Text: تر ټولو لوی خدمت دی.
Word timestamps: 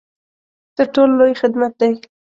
تر 0.75 0.85
ټولو 0.93 1.13
لوی 1.19 1.33
خدمت 1.41 1.71
دی. 1.81 1.91